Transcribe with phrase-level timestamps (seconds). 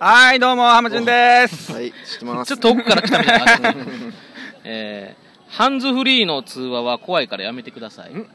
[0.00, 1.72] はい、どうも、浜潤です。
[1.72, 2.48] はい、知ってます。
[2.48, 3.74] ちょっと遠くから来たみたいな
[4.62, 8.28] えー、ハンズフリーの通話は怖いからやめてくださいん？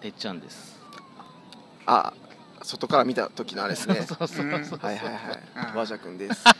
[0.00, 0.76] てっちゃんです
[1.86, 2.12] あ、
[2.62, 4.02] 外から見た時のあれですね。
[4.08, 5.76] そうそうそうはいはいはい。
[5.76, 6.42] 和田君です。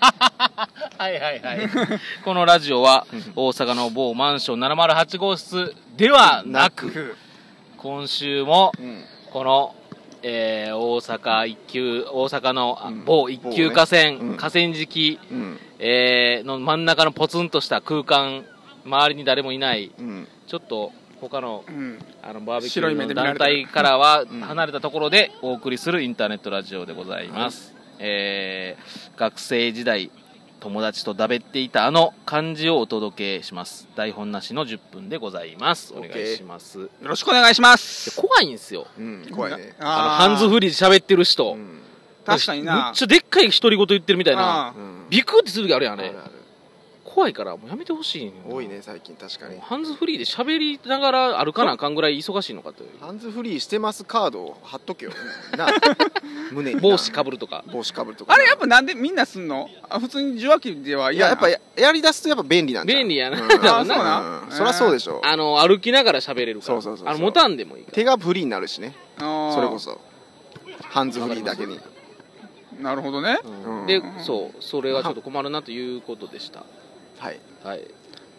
[0.98, 1.70] はいはいはい
[2.24, 7.16] このラジオは大阪の某マンション708号室ではなく
[7.76, 9.04] 今週もうん。
[9.32, 9.74] この、
[10.22, 14.36] えー大阪一級大阪の某一級河川、某ねうん。
[14.36, 15.58] 河川敷、うん。
[15.78, 18.44] えーの真ん中のポツンとした空間
[18.84, 19.92] 周りに誰もいない。
[19.98, 20.28] うん。
[20.46, 21.98] ちょっと他のうん。
[22.22, 24.40] あのバーベキューの団体からはん。
[24.40, 30.10] 離れたところでお送りするインターネットラジオでございます、えー学生時代
[30.60, 38.20] 友達とだべっていたあの漢字をお届けします台本なしの10分でございますお願いしますよろしくお願いします。
[38.20, 39.26] 怖いんですようん。
[39.30, 39.74] 怖いね。
[39.78, 41.80] あのハンズフリーで喋ってる人、うん。
[42.24, 45.06] 確かになめっちゃでっかい独り言言ってるみたいなあうん。
[45.08, 46.30] ビクってする時あるやんあれあるある。
[47.14, 49.58] 怖いからもうやめてほしい多いね、最近確かに。
[49.60, 55.12] ハンズフリーで喋りながら歩かなあかんぐらい忙しいのかというハンズフリーしてますカードを貼っとけよ。
[55.56, 55.68] な。
[56.52, 56.82] 胸にな。
[56.82, 58.34] 帽子かぶるとか帽子かぶるとか。
[58.34, 59.68] あれやっぱなんでみんなすんの？
[59.88, 64.42] あ普通に受話器ではいいや、ややっぱややりだすとやっぱ便利なんじゃん便利やなうんあそうなん？
[64.44, 65.20] うんそりゃそうでしょ。
[65.24, 68.94] あの歩きながら喋れるからそうそうそうそうあの持たんでもいい手がフリーになるしね。
[69.18, 69.98] そそれこそ。
[70.82, 71.78] ハンズフリーだけに。
[72.80, 76.64] なるほどねうんでそうそれはちょっと困るなということでした
[77.18, 77.40] はい。
[77.64, 77.80] はい。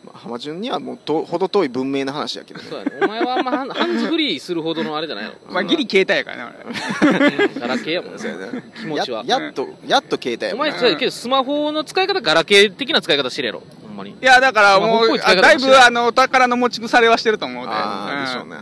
[0.06, 2.66] まあ浜順にはもうと程遠い文明な話やけどね。
[2.70, 2.92] そうやね。
[3.02, 5.32] お前はあんまハンハンズフリーするほどのあれじゃないの？
[5.52, 7.60] まあギリ携帯やからね俺。
[7.60, 8.62] ガラケーやもんねそうやな。
[8.62, 9.24] 気持ちは。
[9.26, 10.72] ややっとやっと携帯やおもんな。
[10.72, 13.64] 前そうやけどスマホの使い方ガラケー的な使い方してるやろ？
[13.84, 14.12] ほんまに。
[14.12, 17.72] いやだからもうあだいぶあの宝の持ち腐れはしてると思うで。
[17.74, 18.26] ああうん。
[18.26, 18.56] でしょうね。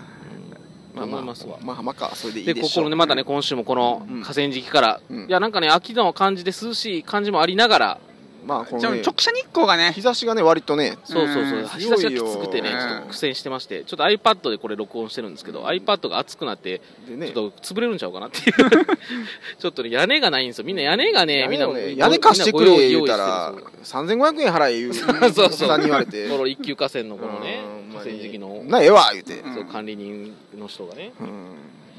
[0.95, 1.57] まあ思いますわ。
[1.61, 2.69] まあ浜かそれでいいででしょう。
[2.69, 4.21] ここのねまたね今週もこのうん。
[4.23, 5.27] 河川敷から、うん。
[5.27, 7.99] いやなんかね秋の感じで涼しい感じもありながら
[8.47, 9.91] まあこのね直射日光がね。
[9.91, 18.55] 日差しがね割とねそうそうそう、うん日差しがきつくてね、ちょっと苦戦してまして、ちょっと iPad でこれ録音してるんですけど、iPad が熱くなって、ちょっと潰れるんちゃうかなっていう、
[19.59, 24.93] ちょっとね、屋根がないんですよ、みんな屋根がね、みんな屋根貸してくれ言うたらみんなご用意3500円払え言う
[25.33, 25.67] そうそう。
[25.67, 26.29] さんに言われて。
[26.29, 29.39] この一級河川のこのねうん、河川敷の、なええわ言うて。
[29.39, 31.27] うんそう管理人の人がね、うん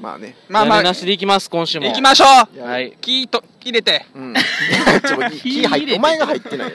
[0.01, 0.35] まあね。
[0.47, 0.83] まあまあ。
[0.83, 1.87] なしでいきます、今週も。
[1.87, 2.25] 行きましょ
[2.57, 2.61] う。
[2.61, 2.93] はい。
[3.01, 4.05] キーと入れて。
[4.15, 4.33] うん。
[5.05, 6.73] ちょ火入って お前が入ってない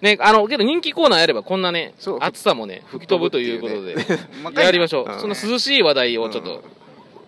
[0.00, 3.94] ね、あの、けど人気コーナーやればこんなね暑さもね、吹き飛ぶということで、
[4.42, 5.12] まやりましょう。
[5.12, 5.20] うん。
[5.20, 6.48] その涼しい話題をちょっうん。
[6.48, 6.64] と、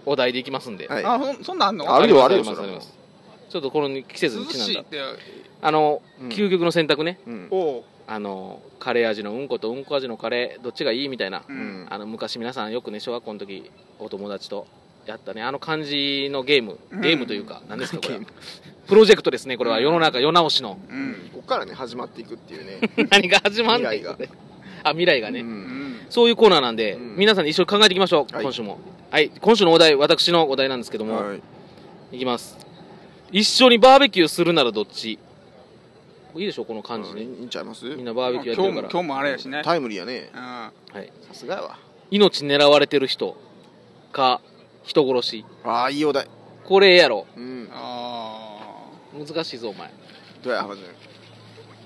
[0.06, 0.88] お題でいきますんで。
[0.88, 1.04] はい。
[1.04, 1.94] あそそんなんあんの？
[1.94, 4.98] あるよあるよちょっとこの季節涼にちなんだしいって。
[5.62, 6.28] あの、うん。
[6.31, 7.19] 究極の選択ね。
[8.06, 11.42] あのカレー味のうんことうんこ味のカレーどっちがいいみたいな、
[11.88, 14.66] あの昔皆さんよくね小学校の時お友達と
[15.12, 15.42] やったね。
[15.42, 16.78] あの感じのゲーム。
[16.91, 17.00] うん。
[17.00, 18.20] ゲームというか、何ですかこれ
[18.87, 19.81] プロジェクトですねこれは。
[19.81, 20.78] 世の中世直しの。
[20.91, 21.31] うん。
[21.32, 22.81] こっからね始まっていくっていうね。
[23.10, 23.92] 何が始まんねん。
[23.92, 24.16] 未来が
[24.84, 25.44] あ未来がね、
[26.10, 27.16] そういうコーナーなんで、うん。
[27.16, 28.44] 皆さんで一緒に考えていきましょう、はい。
[28.44, 28.78] 今週も。
[29.10, 29.31] はい。
[29.41, 31.41] 今週のお題私のお題なんですけども、はい。
[32.12, 32.59] いきます。
[33.32, 35.19] 一緒にバーベキューするならどっち？
[36.36, 37.84] いいでしょこの感じね、いいんちゃいます？
[37.84, 38.88] みんなバーベキューやってるから。
[38.91, 39.62] 今日もあれやしね。
[39.65, 40.31] タイムリーやね。
[40.32, 40.72] さ
[41.32, 41.78] すがやわ。
[42.10, 43.36] 命狙われてる人
[44.12, 44.41] か
[44.84, 45.45] 人殺し。
[45.65, 46.28] ああいいお題。
[46.65, 47.27] これやろ。
[47.37, 47.69] うん。
[47.72, 48.87] あ
[49.19, 49.91] 難しいぞお前。
[50.43, 50.87] どうや浜順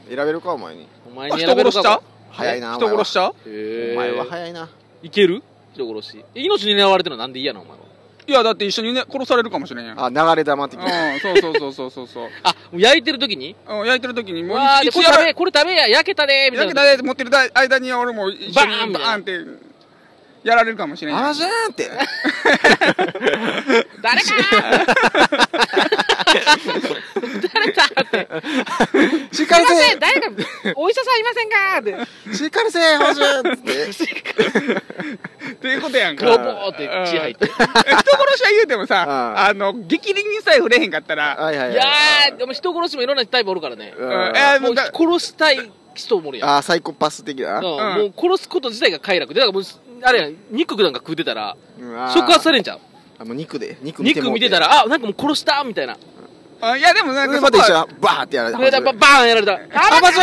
[0.08, 0.86] 選べるかお前に。
[1.06, 3.34] お前あに選べるか人殺しちゃう早いな人殺しちゃう？
[3.46, 4.14] へお前は。
[4.14, 4.68] お前はえ早いな。
[5.02, 5.42] いける？
[5.74, 6.24] 人殺し。
[6.34, 7.84] え命狙われてるのなんで嫌なのお前は？
[8.26, 10.04] いやだって一緒にね殺されるかもしれんやん。
[10.04, 11.14] あ流れ玉的な。
[11.14, 12.28] うんそうそうそうそうそうそう。
[12.44, 13.56] あもう焼いてる時に？
[13.68, 16.82] うん焼いてる時にもうわーでこれ食べこれ食べや焼けたでみたいな。
[16.82, 19.24] 焼けたで持ってる間に俺も一緒にバーンみたいなバーンっ
[19.56, 19.67] て
[20.44, 21.90] やられるかもしれんやん浜順って。
[24.02, 24.28] 誰か
[27.54, 28.28] 誰かって。
[29.34, 30.30] しっかりすいませ誰か
[30.76, 31.82] お医者さんいませんかっ
[32.28, 32.34] て。
[32.36, 33.90] しっかりせ浜順って。
[35.50, 36.26] っていうことやんか。
[36.26, 37.46] ボーって血入って。
[37.46, 37.68] 人殺
[38.38, 39.38] しは言うてもさ うん。
[39.38, 41.36] あの激鱗にさえ触れへんかったら。
[41.36, 41.72] はいはいはい。
[41.72, 43.94] いやーでも人殺しもいろんなタイプおるからね。
[43.96, 44.08] うん。
[44.08, 44.32] うん。
[44.36, 46.48] えもうだ殺したい人もおるやん。
[46.50, 47.62] あーサイコパス的だうん。
[47.62, 49.64] なもう殺すこと自体が快楽でだからもう
[50.02, 51.56] あれ肉なんか食うてたら
[52.14, 52.80] 触発されんちゃう？
[53.18, 53.76] あもう肉で。
[53.82, 54.20] 肉見て。
[54.20, 55.96] 肉見てたらあなんかもう殺したみたいな
[56.60, 59.52] あいやでもなんかでまた一緒そこはにバーってやられて上でババーンやられた。
[59.52, 60.18] ら「あバチ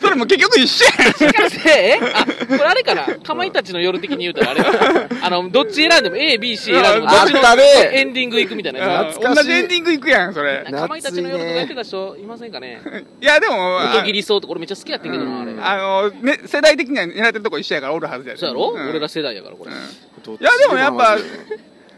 [0.00, 1.32] それも結局一緒やん。
[1.32, 1.98] かりせえ？
[2.14, 3.06] あこれあれかな？
[3.18, 7.62] かまいたちの夜的に言うたらあれあのどっち選んでも ABC 選んでもどあっちのったね。
[7.92, 8.80] エンディング行くみたいな。
[8.80, 9.48] やつ懐かしい。
[9.48, 10.64] 同じエンディングいくやんそれ。
[10.70, 12.82] かまいたちの夜とかやってた人いませんかね？
[13.22, 15.52] いやでもあ音切りそうとか俺めっちゃ好きやってんけどなあれ。
[15.58, 18.40] あのね世代的には狙ってるとこ一緒やからおるはずやで。
[18.40, 18.72] そうやろ？
[18.72, 18.90] ん。
[18.90, 19.70] 俺ら世代やからこれ。
[19.72, 21.16] いやでもやっぱ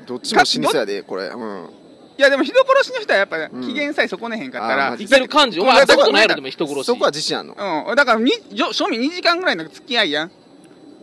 [0.06, 1.24] どっちも死にそうやでこれ。
[1.26, 1.79] うん
[2.20, 3.62] いやでも人殺しの人はやっぱん。
[3.62, 5.58] 機嫌さえ損ねへんかったら、あーマジいける感じ。
[5.58, 6.84] お前会ったことないやろでも人殺し。
[6.84, 7.54] そこは自信あんの？
[7.88, 10.30] うん、だからにじょ正味2時間ぐらいの付き合いやん。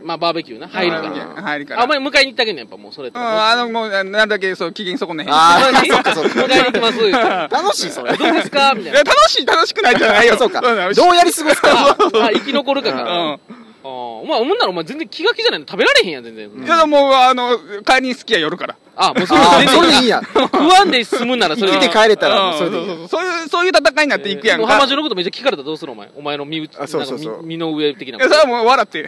[0.04, 0.68] まあバーベキューな。
[0.68, 1.82] 入るかうんら入るから。
[1.82, 5.34] あお前迎えに行ってあげんねんやっぱもうそれってうん、あのもうなんだけそう機嫌損ねへん。
[5.34, 6.98] ああそっかそっ迎えに行きます。
[7.00, 7.18] 言うて
[7.56, 8.16] 楽しいそれ。
[8.16, 8.76] どうですか？
[8.76, 9.00] みたいな。
[9.00, 10.38] いや楽しい楽しくないじゃないよ。
[10.38, 10.60] そうか。
[10.60, 10.64] ん。
[10.64, 10.70] ど
[11.10, 11.72] うやり過ごすか。
[11.74, 11.98] あ
[12.28, 13.12] あ生き残るかかうら。
[13.12, 13.40] あん
[13.88, 16.50] あお前思んならお前全然気が気じゃないの食べられへんやん全然。
[16.50, 18.76] いやもうあの帰りに好きや夜から。
[19.00, 22.58] あもうそれあそれでいいや食わん で済むんならそれで生きて帰れたらもううん。
[22.58, 22.86] それでいい。
[22.88, 24.66] そうそうそうそういうそういう戦いになっていくやんか。
[24.66, 26.10] もう浜中のことめっちゃ聞かれたらどうするお前。
[26.16, 27.32] お前の身内あそうそうそう。
[27.34, 29.08] なんか身身の上的ないやそれはもう笑って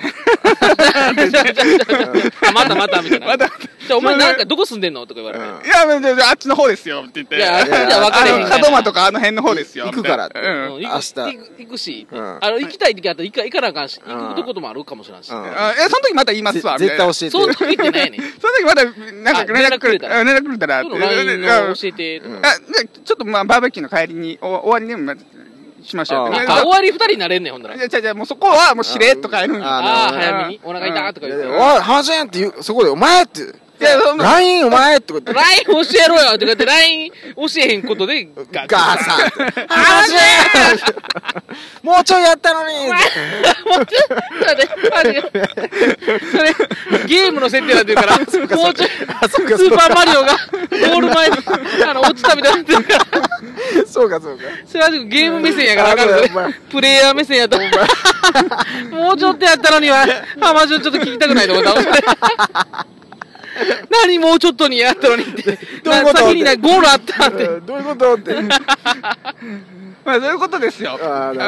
[0.61, 3.27] あまたまたみたいな。
[3.27, 5.07] またじゃあお前なんかどこ住んでんの？
[5.07, 5.45] とか言われて。
[5.45, 5.65] うん。
[5.65, 7.37] いやじゃああっちの方ですよって言って。
[7.37, 10.81] いやあっちじゃ分かれへんあの門真とかあの辺の方ですよ行くからうん。
[10.81, 11.13] 明日。
[11.13, 12.37] 行く行くし、うん。
[12.41, 14.13] あの行きたい時あったら行か行かなあかんし、うん。
[14.13, 15.37] 行くとこともあるかもしれんし、うん。
[15.37, 17.29] あえその時また言いますわ絶対教えて。
[17.29, 18.21] その時ってないねん。
[18.39, 20.19] その時またなんか連絡くれたら。
[20.19, 20.83] あ連絡くれたら。
[20.83, 20.89] 教
[21.83, 22.21] えて。
[22.21, 25.15] あじゃあちょっとまあバーベキューの帰りにお終わりにまあ
[25.83, 26.27] しましょう。
[26.27, 27.77] あであ終わり二人になれんねんほんなら。
[27.77, 30.59] じゃあじゃあじゃあもうそこはもうしれっと帰るんやあああ早めに。
[30.63, 31.47] お腹痛とかい言って。
[31.47, 33.41] やおい浜ちゃんって言うそこでお前って
[33.79, 35.33] LINE お前ってこと。
[35.33, 35.73] LINE 教
[36.05, 40.23] えろよとか言って LINE 教えへんことでガガーサンって浜ちゃ
[40.73, 42.75] んもうちょいやったのに。
[42.87, 42.93] も
[43.81, 44.23] うちょっと待
[45.09, 45.21] っ
[46.31, 48.17] それゲームの設定なんて言うから
[48.57, 50.37] もうちょいスーパーマリオが
[50.91, 51.37] ゴール前に
[51.87, 53.29] あの落ちたみたいになってるから。
[53.87, 54.43] そうかそうか。
[54.65, 57.63] それはゲーム目線やからあかんのねあお前プレイヤー目線やったら
[58.91, 60.05] もうちょっとやったのには
[60.39, 62.85] 浜順ちょっと聞きたくないと思った
[63.91, 65.57] 何もうちょっとにやったのにって。
[65.83, 66.17] どういうこと？
[66.19, 67.45] 先になゴールあったって。
[67.45, 68.35] うんどういうことって。
[70.05, 70.97] まあそういうことですよ。
[71.01, 71.39] あで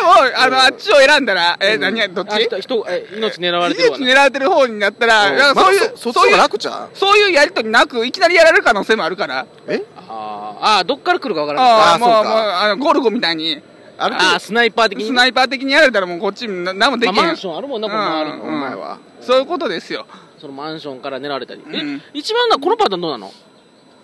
[0.00, 2.30] もあのあっちを選んだらえ何やどっち？
[2.32, 2.84] あ人
[3.16, 4.12] 命狙われてるわ命な。
[4.12, 6.96] 狙われてる方になったらそういうそういう楽ちゃう？
[6.96, 9.46] そういうやりとりなくいきなりやられる可能性もあるから。
[9.68, 10.64] えあー。
[10.78, 13.62] あーどっから来るかわからないあーああもうあのゴルゴみたいに。
[13.98, 15.04] あるああスナイパー的に？
[15.06, 17.14] スナイパー的にやられたらもうこっちな何もできへん。
[17.14, 20.06] まあマンションあるもんなこの周りお前はそういうことですよ
[20.42, 21.96] そのマンションから狙われたり、うん。
[21.96, 23.30] え一番なこのパターンどうなの？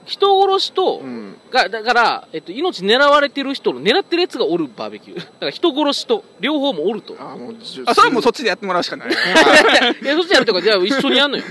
[0.06, 1.36] 人殺しと、うん。
[1.50, 5.18] がだから、えっと、命狙われてる人の狙ってるやつがおるバーベキュー。
[5.18, 7.16] だから人殺しと両方もおると。
[7.18, 7.56] あもう
[7.86, 9.08] あそれはもうそっちでやってもらうしかない。
[10.00, 11.44] いやそっちやるとかじゃあ一緒にやんのよ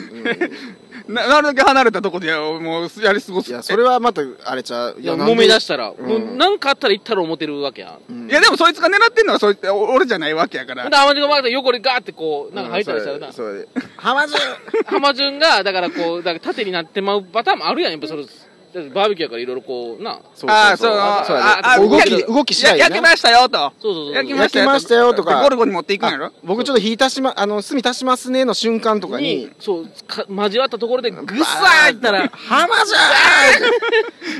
[1.07, 3.50] ななるだけ離れたとこでもうやり過ごす。
[3.50, 4.98] いやそれはまたあれちゃう。
[5.00, 6.07] いや揉め出したら、うん。
[6.07, 8.13] もうなんかあったら行ったら思ってるわけやん。
[8.13, 8.30] うん。
[8.30, 10.83] いやでもそいつが狙ってんのはそいつお俺じゃないわけやから。
[10.83, 14.39] ほんで浜順が横でガーってこうなんか入ったりしたらな、それで浜順
[14.86, 18.25] 浜順がだからこうだから縦になってまうパターンもあるやんやっぱそれ
[18.94, 20.19] バーベキューやからいろいろこうな。
[20.35, 22.95] そうああそうあそうやああね動きや動き次第やな。
[22.95, 23.74] や焼けましたよと。
[23.79, 24.13] そうそうそう。
[24.13, 25.35] 焼き焼きましたよとか。
[25.38, 26.25] でゴルゴに持っていくんやろ？
[26.27, 29.35] あ僕ちょっと火足しまあの炭足しますねの瞬間とかに。
[29.35, 32.97] にそうか交わったところでグッサーいったら浜じゃ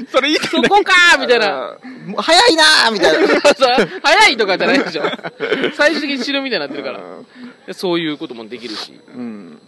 [0.12, 0.36] それいい。
[0.38, 1.78] そこかーみたいな。
[2.18, 3.28] 早いなーみたいな。
[4.04, 5.04] 早いとかじゃないでしょ。
[5.75, 7.74] 最終的に死ぬみたいになってるから。
[7.74, 9.00] そういうこともできるし。
[9.16, 9.60] うん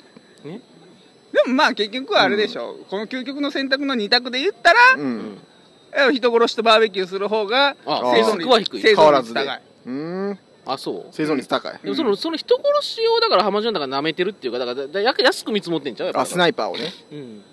[1.31, 5.37] でもまあ結局はあれでしょ、この究極の選択の二択で言ったら、うん。
[5.91, 8.81] え人殺しとバーベキューする方があ生存リスクは低い。
[8.81, 9.39] 生変わらずで。
[9.39, 9.61] 存率高い。
[9.85, 10.39] うん。
[10.65, 11.05] あ、そう。
[11.11, 11.79] 生存率高い。
[11.83, 16.91] でもその、その人殺しをだから浜順だから舐めてるっていうか、だからだや安く見積もってんちゃうあスナイパーをね。
[17.11, 17.43] うん。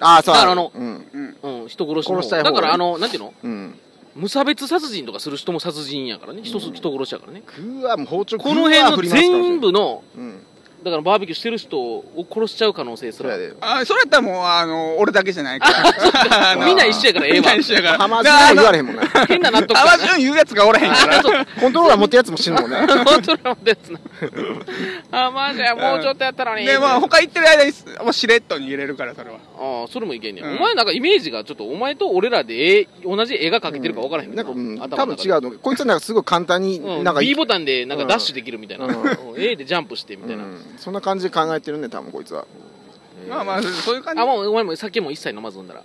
[0.00, 0.34] ああそう。
[0.34, 1.06] だからあのうん。
[1.42, 3.34] うんうん、人殺しの殺したいだからあの、なんていうの？
[3.42, 3.78] うん。
[4.14, 6.42] 無差別殺人とかする人も殺人やからね。
[6.42, 7.42] 人,、人殺しやからね。
[7.58, 10.46] うわもう包丁この辺の全部の、うん
[10.82, 13.32] だからバーベキューしてる人を殺しちゃう可能性すら。
[13.32, 13.50] それや。
[13.50, 13.56] で。
[13.60, 15.82] あそれやったらもうあの俺だけじゃないから。
[16.52, 17.98] あのみんな一緒やからええわみんな一緒やから。
[17.98, 19.02] 浜順は言われへんもんな。
[19.28, 21.22] 変な納得あ感まじ言うやつがおらへんから。
[21.22, 22.76] コントローラー持ってるやつも死ぬもんね。
[22.78, 24.00] 本当のやつな。
[25.26, 26.64] あ、マジや、もうちょっとやったのに。
[26.64, 27.72] でまあ他行ってる間に
[28.02, 29.36] もうしれっと逃げれるからそれは。
[29.58, 30.56] ああ、それもいけんねや、うん。
[30.56, 37.14] お前なんかイメージがちょっと、お前と俺らで絵、同じ絵が描けてるか分からへんなんか、うん、頭多分違うのこいつはなんかすごい簡単にうん、なん。
[37.14, 38.86] か、B ボタンでなんかダッシュできるみたいな。
[38.86, 39.02] うん。
[39.02, 39.10] うん。
[39.36, 40.44] A でジャンプしてみたいな。
[40.44, 42.46] うんそんな感じで考えてるね多分こいつは。
[43.28, 44.22] まあまあそういう感じ。
[44.22, 45.82] あ、もうお前も酒も一切飲まず飲んだら。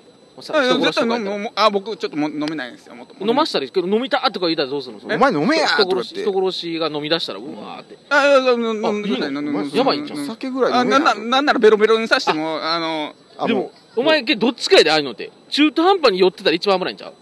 [1.56, 5.16] あ僕ちょっとも飲めないんですよもっと飲ましたらいいけど飲みたとか言ったらどうするの？
[5.16, 7.98] お前飲めや人殺し人殺しが飲み出したらうわーって。
[8.10, 10.06] あいやばいん。
[10.06, 11.00] ちゃん酒ぐらいあ飲めや。
[11.00, 15.32] なんななんならベロベロにさしてもあのあでも、お前けどっちかやでああいうのって。
[15.48, 17.14] 中途半端に寄ってたら一番危ないんちゃう？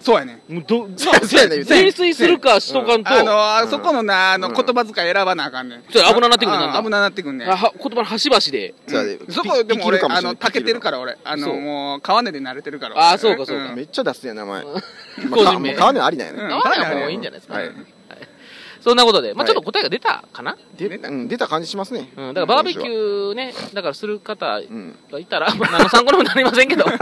[0.00, 0.40] そうやね。
[0.48, 4.54] もうど、 そうやね泥酔するかしとかんと、あのあそこのなあのうん。
[4.54, 5.84] 言葉遣い選ばなあかんねん。
[5.90, 6.78] それ危ななってくるなんだ。
[6.78, 7.50] あ危ななってくんねん。
[7.50, 8.74] あは言葉の端々で。
[8.86, 9.18] そうやで。
[9.28, 11.18] そこでも俺あのたけてるから俺。
[11.22, 13.72] あのもう川根で慣れてるからあそうかそうか。
[13.72, 13.76] ん。
[13.76, 14.62] めっちゃ出すやん名前。
[15.30, 15.74] 個人名。
[15.74, 16.42] 川根ありなんやね。
[16.42, 16.48] うん。
[16.48, 17.58] 川根はもういいんじゃないですか。
[18.80, 22.10] そんなことで、まあ、はいちょっと答えが出たかな、出うん、出た感じしますね。
[22.16, 24.98] うん、だからバーベキューね、だからする方うん。
[25.10, 26.92] がいたら、まあ、何の参考にもなりませんけど、 ま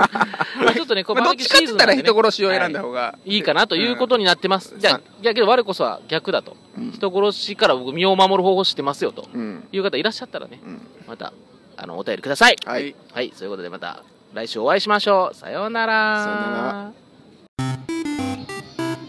[0.70, 4.74] あちょっとね、こうまあ、バーベキューどっちかって言ったらシーズンなんでね人殺しを選んだ方が、はいいいかなということになってます。
[4.78, 6.56] じゃあやけど我こそは逆だと。
[6.76, 9.68] うん人殺しから僕身を守る方法知ってますよとうん。
[9.72, 10.80] いう方いらっしゃったらね、うん。
[11.06, 11.32] また、
[11.76, 12.56] あの、お便りください。
[12.64, 12.94] はい。
[13.12, 15.36] はい、そういうことでまた来週お会いしましょう。
[15.36, 16.24] さようなら。
[16.24, 17.08] さような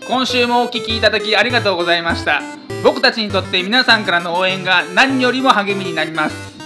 [0.10, 6.60] 今週もお聞きいただきありがとうございました僕たちにとって皆さんからの応援が何よりも励みになります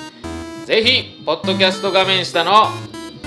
[0.66, 2.68] ぜひ、ポッドキャスト画面下の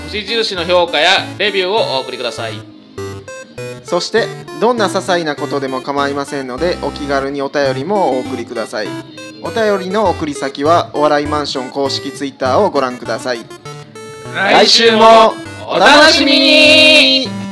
[0.05, 2.53] 星印の評価やレビューをお送りください。
[3.83, 4.25] そして、
[4.59, 8.87] どんな些細なことでも構いませんので、お気軽にお便りもお送りください。
[9.43, 13.45] お便りの送り先は、お笑いマンション公式ツイッターをご覧ください。
[14.33, 15.33] 来週も
[15.67, 17.46] お楽しみに